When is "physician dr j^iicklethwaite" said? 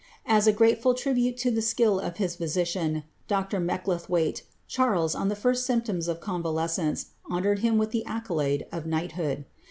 2.37-4.41